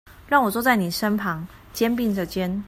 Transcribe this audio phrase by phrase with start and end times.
[0.27, 2.59] 讓我坐在妳身旁，肩並著肩